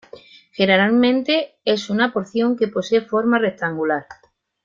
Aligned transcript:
Generalmente 0.51 1.53
es 1.63 1.91
una 1.91 2.11
porción 2.11 2.57
que 2.57 2.67
posee 2.67 3.01
forma 3.01 3.37
rectangular. 3.37 4.07